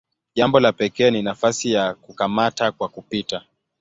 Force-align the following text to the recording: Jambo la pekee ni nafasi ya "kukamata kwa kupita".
Jambo 0.35 0.59
la 0.59 0.73
pekee 0.73 1.11
ni 1.11 1.21
nafasi 1.21 1.71
ya 1.71 1.93
"kukamata 1.93 2.71
kwa 2.71 2.89
kupita". 2.89 3.43